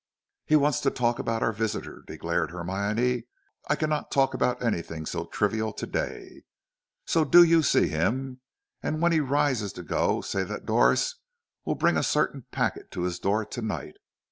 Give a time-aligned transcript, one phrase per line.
[0.47, 3.25] "He wants to talk about our visitor," declared Hermione.
[3.69, 6.41] "I cannot talk about anything so trivial to day;
[7.05, 8.41] so do you see him,
[8.81, 11.17] and when he rises to go, say that Doris
[11.65, 13.97] will bring a certain packet to his door to night.